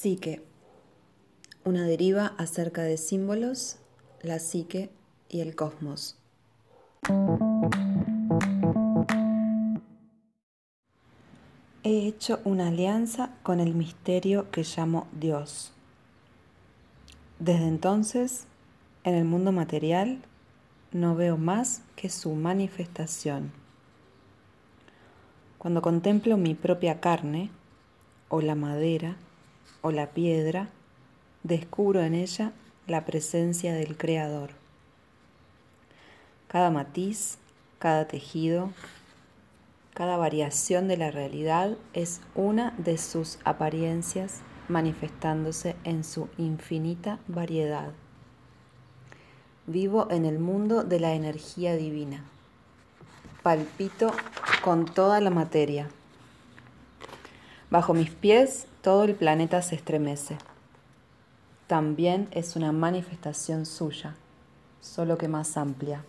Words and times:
Psique. 0.00 0.42
Una 1.62 1.84
deriva 1.84 2.32
acerca 2.38 2.80
de 2.80 2.96
símbolos, 2.96 3.76
la 4.22 4.38
psique 4.38 4.88
y 5.28 5.40
el 5.40 5.54
cosmos. 5.54 6.16
He 11.82 12.06
hecho 12.06 12.40
una 12.46 12.68
alianza 12.68 13.34
con 13.42 13.60
el 13.60 13.74
misterio 13.74 14.50
que 14.50 14.64
llamo 14.64 15.06
Dios. 15.12 15.74
Desde 17.38 17.68
entonces, 17.68 18.46
en 19.04 19.14
el 19.16 19.26
mundo 19.26 19.52
material, 19.52 20.22
no 20.92 21.14
veo 21.14 21.36
más 21.36 21.82
que 21.96 22.08
su 22.08 22.32
manifestación. 22.32 23.52
Cuando 25.58 25.82
contemplo 25.82 26.38
mi 26.38 26.54
propia 26.54 27.00
carne, 27.00 27.50
o 28.30 28.40
la 28.40 28.54
madera, 28.54 29.18
o 29.82 29.92
la 29.92 30.08
piedra, 30.10 30.68
descubro 31.42 32.02
en 32.02 32.14
ella 32.14 32.52
la 32.86 33.04
presencia 33.04 33.74
del 33.74 33.96
Creador. 33.96 34.50
Cada 36.48 36.70
matiz, 36.70 37.38
cada 37.78 38.06
tejido, 38.08 38.70
cada 39.94 40.16
variación 40.16 40.88
de 40.88 40.96
la 40.96 41.10
realidad 41.10 41.76
es 41.92 42.20
una 42.34 42.72
de 42.78 42.98
sus 42.98 43.38
apariencias 43.44 44.40
manifestándose 44.68 45.76
en 45.84 46.04
su 46.04 46.28
infinita 46.38 47.18
variedad. 47.28 47.92
Vivo 49.66 50.08
en 50.10 50.24
el 50.24 50.38
mundo 50.38 50.84
de 50.84 51.00
la 51.00 51.12
energía 51.12 51.76
divina. 51.76 52.24
Palpito 53.42 54.12
con 54.62 54.84
toda 54.84 55.20
la 55.20 55.30
materia. 55.30 55.88
Bajo 57.70 57.94
mis 57.94 58.10
pies 58.10 58.66
todo 58.82 59.04
el 59.04 59.14
planeta 59.14 59.60
se 59.60 59.74
estremece. 59.74 60.38
También 61.66 62.28
es 62.30 62.56
una 62.56 62.72
manifestación 62.72 63.66
suya, 63.66 64.16
solo 64.80 65.18
que 65.18 65.28
más 65.28 65.56
amplia. 65.58 66.02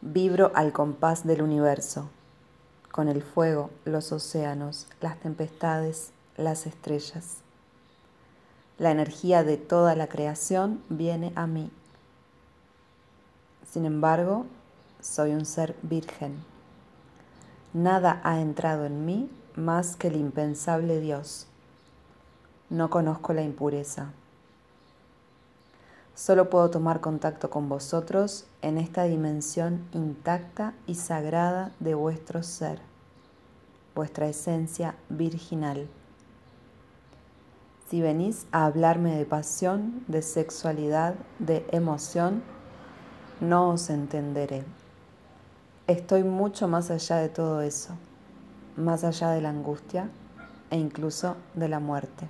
Vibro 0.00 0.50
al 0.54 0.72
compás 0.72 1.26
del 1.26 1.42
universo, 1.42 2.08
con 2.90 3.08
el 3.08 3.22
fuego, 3.22 3.70
los 3.84 4.12
océanos, 4.12 4.86
las 5.00 5.18
tempestades, 5.20 6.10
las 6.36 6.66
estrellas. 6.66 7.38
La 8.78 8.90
energía 8.90 9.44
de 9.44 9.58
toda 9.58 9.94
la 9.94 10.08
creación 10.08 10.82
viene 10.88 11.32
a 11.36 11.46
mí. 11.46 11.70
Sin 13.70 13.84
embargo, 13.84 14.46
soy 15.00 15.32
un 15.32 15.44
ser 15.44 15.76
virgen. 15.82 16.42
Nada 17.74 18.20
ha 18.24 18.40
entrado 18.40 18.86
en 18.86 19.04
mí 19.04 19.28
más 19.56 19.96
que 19.96 20.08
el 20.08 20.16
impensable 20.16 21.00
Dios. 21.00 21.46
No 22.70 22.90
conozco 22.90 23.32
la 23.32 23.42
impureza. 23.42 24.10
Solo 26.14 26.48
puedo 26.48 26.70
tomar 26.70 27.00
contacto 27.00 27.50
con 27.50 27.68
vosotros 27.68 28.46
en 28.62 28.78
esta 28.78 29.04
dimensión 29.04 29.84
intacta 29.92 30.74
y 30.86 30.94
sagrada 30.94 31.72
de 31.80 31.94
vuestro 31.94 32.42
ser, 32.42 32.80
vuestra 33.94 34.28
esencia 34.28 34.94
virginal. 35.08 35.88
Si 37.90 38.00
venís 38.00 38.46
a 38.50 38.64
hablarme 38.64 39.16
de 39.16 39.26
pasión, 39.26 40.04
de 40.08 40.22
sexualidad, 40.22 41.14
de 41.38 41.66
emoción, 41.70 42.42
no 43.40 43.70
os 43.70 43.90
entenderé. 43.90 44.64
Estoy 45.86 46.24
mucho 46.24 46.66
más 46.66 46.90
allá 46.90 47.16
de 47.16 47.28
todo 47.28 47.60
eso 47.60 47.96
más 48.76 49.04
allá 49.04 49.30
de 49.30 49.40
la 49.40 49.50
angustia 49.50 50.08
e 50.70 50.78
incluso 50.78 51.36
de 51.54 51.68
la 51.68 51.80
muerte. 51.80 52.28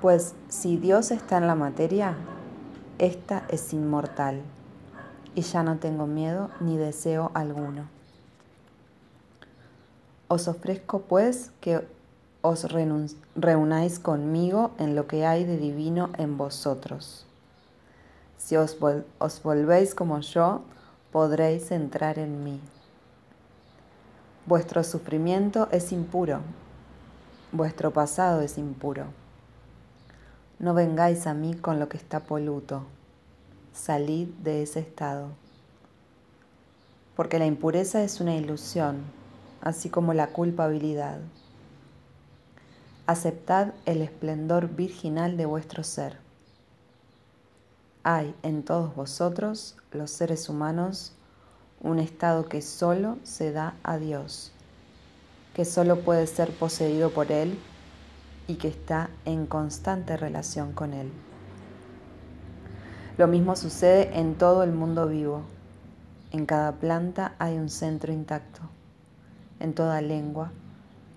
Pues 0.00 0.34
si 0.48 0.76
Dios 0.76 1.10
está 1.10 1.38
en 1.38 1.46
la 1.46 1.54
materia, 1.54 2.16
esta 2.98 3.44
es 3.48 3.72
inmortal 3.72 4.42
y 5.34 5.42
ya 5.42 5.62
no 5.62 5.78
tengo 5.78 6.06
miedo 6.06 6.50
ni 6.60 6.76
deseo 6.76 7.30
alguno. 7.34 7.88
Os 10.28 10.48
ofrezco 10.48 11.02
pues 11.02 11.52
que 11.60 11.86
os 12.40 12.66
reunáis 13.36 13.98
conmigo 13.98 14.72
en 14.78 14.96
lo 14.96 15.06
que 15.06 15.26
hay 15.26 15.44
de 15.44 15.58
divino 15.58 16.10
en 16.18 16.36
vosotros. 16.36 17.26
Si 18.36 18.56
os, 18.56 18.76
os 19.18 19.42
volvéis 19.42 19.94
como 19.94 20.18
yo, 20.20 20.62
podréis 21.12 21.70
entrar 21.70 22.18
en 22.18 22.42
mí. 22.42 22.60
Vuestro 24.44 24.82
sufrimiento 24.82 25.68
es 25.70 25.92
impuro, 25.92 26.40
vuestro 27.52 27.92
pasado 27.92 28.40
es 28.40 28.58
impuro. 28.58 29.04
No 30.58 30.74
vengáis 30.74 31.28
a 31.28 31.34
mí 31.34 31.54
con 31.54 31.78
lo 31.78 31.88
que 31.88 31.96
está 31.96 32.18
poluto, 32.18 32.82
salid 33.72 34.26
de 34.42 34.64
ese 34.64 34.80
estado. 34.80 35.28
Porque 37.14 37.38
la 37.38 37.46
impureza 37.46 38.02
es 38.02 38.20
una 38.20 38.34
ilusión, 38.34 39.04
así 39.60 39.90
como 39.90 40.12
la 40.12 40.26
culpabilidad. 40.26 41.20
Aceptad 43.06 43.68
el 43.84 44.02
esplendor 44.02 44.66
virginal 44.66 45.36
de 45.36 45.46
vuestro 45.46 45.84
ser. 45.84 46.18
Hay 48.02 48.34
en 48.42 48.64
todos 48.64 48.96
vosotros, 48.96 49.76
los 49.92 50.10
seres 50.10 50.48
humanos, 50.48 51.12
un 51.82 51.98
estado 51.98 52.48
que 52.48 52.62
solo 52.62 53.18
se 53.24 53.50
da 53.50 53.74
a 53.82 53.96
Dios, 53.96 54.52
que 55.52 55.64
solo 55.64 56.00
puede 56.00 56.28
ser 56.28 56.52
poseído 56.52 57.10
por 57.10 57.32
Él 57.32 57.58
y 58.46 58.54
que 58.54 58.68
está 58.68 59.10
en 59.24 59.46
constante 59.46 60.16
relación 60.16 60.72
con 60.72 60.94
Él. 60.94 61.10
Lo 63.18 63.26
mismo 63.26 63.56
sucede 63.56 64.16
en 64.18 64.36
todo 64.36 64.62
el 64.62 64.72
mundo 64.72 65.08
vivo. 65.08 65.42
En 66.30 66.46
cada 66.46 66.72
planta 66.72 67.34
hay 67.38 67.58
un 67.58 67.68
centro 67.68 68.12
intacto. 68.12 68.62
En 69.58 69.74
toda 69.74 70.00
lengua, 70.00 70.52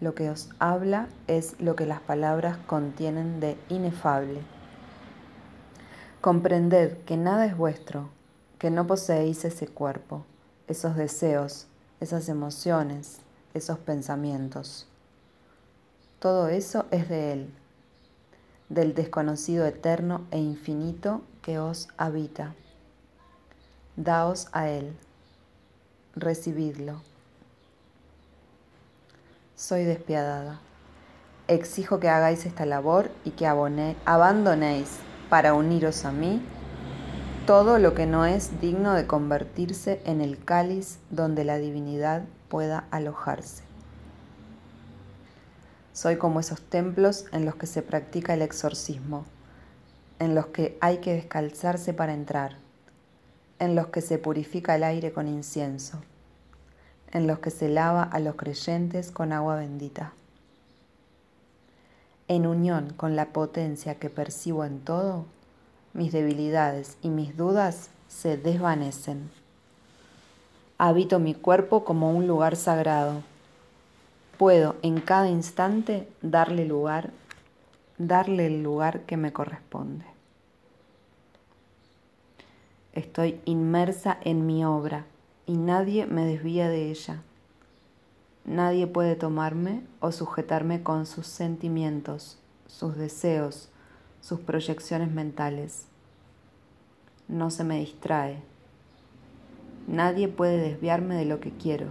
lo 0.02 0.16
que 0.16 0.30
os 0.30 0.50
habla 0.60 1.08
es 1.28 1.60
lo 1.60 1.76
que 1.76 1.86
las 1.86 2.02
palabras 2.02 2.58
contienen 2.66 3.40
de 3.40 3.56
inefable. 3.70 4.42
Comprended 6.22 6.98
que 7.06 7.18
nada 7.18 7.46
es 7.46 7.56
vuestro, 7.56 8.10
que 8.58 8.72
no 8.72 8.88
poseéis 8.88 9.46
ese 9.46 9.68
cuerpo 9.68 10.26
esos 10.68 10.96
deseos, 10.96 11.68
esas 12.00 12.30
emociones, 12.30 13.20
esos 13.54 13.78
pensamientos. 13.78 14.88
Todo 16.20 16.48
eso 16.48 16.86
es 16.92 17.10
de 17.10 17.34
Él, 17.34 17.54
del 18.70 18.96
desconocido 18.96 19.66
eterno 19.66 20.26
e 20.32 20.40
infinito 20.40 21.22
que 21.42 21.60
os 21.60 21.88
habita. 21.98 22.56
Daos 23.96 24.48
a 24.52 24.70
Él, 24.70 24.96
recibidlo. 26.16 27.02
Soy 29.56 29.84
despiadada. 29.86 30.60
Exijo 31.48 32.00
que 32.00 32.10
hagáis 32.10 32.46
esta 32.46 32.66
labor 32.66 33.12
y 33.24 33.32
que 33.32 33.46
abandonéis 33.48 34.98
para 35.30 35.54
uniros 35.54 36.04
a 36.06 36.12
mí 36.12 36.42
todo 37.46 37.78
lo 37.78 37.94
que 37.94 38.08
no 38.08 38.26
es 38.26 38.60
digno 38.60 38.96
de 38.96 39.06
convertirse 39.06 40.02
en 40.06 40.20
el 40.20 40.44
cáliz 40.44 40.98
donde 41.12 41.44
la 41.44 41.58
divinidad 41.58 42.24
pueda 42.50 42.86
alojarse. 42.90 43.64
Soy 45.94 46.18
como 46.18 46.40
esos 46.40 46.60
templos 46.60 47.26
en 47.32 47.46
los 47.46 47.54
que 47.56 47.68
se 47.68 47.84
practica 47.84 48.34
el 48.34 48.42
exorcismo, 48.42 49.26
en 50.18 50.34
los 50.34 50.48
que 50.48 50.76
hay 50.82 50.98
que 50.98 51.14
descalzarse 51.14 51.94
para 51.94 52.16
entrar, 52.16 52.58
en 53.60 53.76
los 53.76 53.88
que 53.88 54.02
se 54.02 54.18
purifica 54.18 54.76
el 54.76 54.84
aire 54.84 55.14
con 55.14 55.28
incienso, 55.28 56.02
en 57.12 57.28
los 57.28 57.38
que 57.40 57.52
se 57.52 57.70
lava 57.70 58.02
a 58.02 58.20
los 58.20 58.36
creyentes 58.36 59.12
con 59.12 59.32
agua 59.32 59.58
bendita. 59.58 60.14
En 62.28 62.48
unión 62.48 62.94
con 62.98 63.16
la 63.16 63.28
potencia 63.28 63.96
que 63.96 64.10
percibo 64.10 64.66
en 64.66 64.80
todo, 64.80 65.28
mis 65.96 66.12
debilidades 66.12 66.98
y 67.02 67.10
mis 67.10 67.36
dudas 67.38 67.90
se 68.10 68.38
desvanecen. 68.38 69.32
Habito 70.78 71.20
mi 71.20 71.34
cuerpo 71.34 71.86
como 71.86 72.12
un 72.12 72.28
lugar 72.28 72.58
sagrado. 72.58 73.24
Puedo 74.38 74.76
en 74.82 75.00
cada 75.00 75.30
instante 75.30 76.08
darle 76.22 76.66
lugar, 76.66 77.12
darle 77.98 78.48
el 78.48 78.62
lugar 78.62 79.02
que 79.04 79.16
me 79.16 79.32
corresponde. 79.32 80.06
Estoy 82.92 83.40
inmersa 83.46 84.18
en 84.22 84.46
mi 84.46 84.66
obra 84.66 85.06
y 85.46 85.56
nadie 85.56 86.08
me 86.08 86.26
desvía 86.26 86.68
de 86.68 86.92
ella. 86.92 87.22
Nadie 88.44 88.86
puede 88.86 89.16
tomarme 89.16 89.82
o 90.02 90.12
sujetarme 90.12 90.84
con 90.84 91.06
sus 91.06 91.26
sentimientos, 91.26 92.38
sus 92.68 92.98
deseos, 92.98 93.70
sus 94.26 94.40
proyecciones 94.40 95.12
mentales. 95.12 95.86
No 97.28 97.52
se 97.52 97.64
me 97.64 97.78
distrae. 97.78 98.42
Nadie 99.88 100.28
puede 100.28 100.58
desviarme 100.58 101.14
de 101.14 101.26
lo 101.26 101.40
que 101.40 101.52
quiero. 101.52 101.90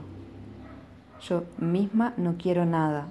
Yo 1.20 1.44
misma 1.58 2.12
no 2.16 2.34
quiero 2.36 2.66
nada. 2.66 3.06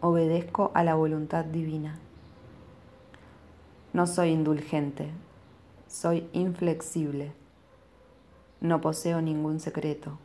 obedezco 0.00 0.70
a 0.74 0.84
la 0.84 0.94
voluntad 0.94 1.44
divina. 1.44 1.98
No 3.92 4.06
soy 4.06 4.30
indulgente, 4.30 5.10
soy 5.88 6.28
inflexible. 6.32 7.32
No 8.60 8.80
poseo 8.80 9.20
ningún 9.22 9.58
secreto, 9.58 10.18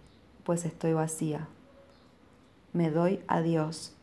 pues 0.43 0.63
estoy 0.65 0.93
vacía. 0.93 1.47
Me 2.71 2.91
doy 2.91 3.19
a 3.27 3.41
Dios, 3.41 3.95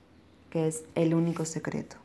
que 0.50 0.66
es 0.66 0.84
el 0.96 1.14
único 1.14 1.44
secreto. 1.44 2.03